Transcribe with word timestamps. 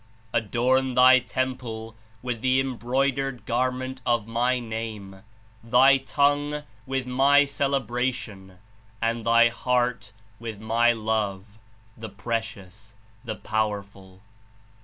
Adorn 0.33 0.95
thy 0.95 1.19
temple 1.19 1.95
with 2.23 2.41
the 2.41 2.59
embroidered 2.59 3.45
garment 3.45 4.01
of 4.03 4.25
My 4.27 4.57
Name, 4.59 5.21
thy 5.63 5.97
tongue 5.97 6.63
with 6.87 7.05
My 7.05 7.45
celebration 7.45 8.57
and 8.99 9.23
thy 9.27 9.49
heart 9.49 10.11
with 10.39 10.59
My 10.59 10.91
Love, 10.91 11.59
the 11.95 12.09
Precious, 12.09 12.95
the 13.23 13.35
Powerful. 13.35 14.23